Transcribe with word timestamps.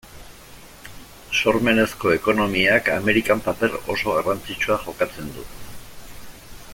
Sormenezko 1.39 2.13
ekonomiak 2.15 2.89
Amerikan 2.95 3.45
paper 3.49 3.77
oso 3.97 4.17
garrantzitsua 4.17 4.79
jokatzen 4.87 5.33
du. 5.39 5.49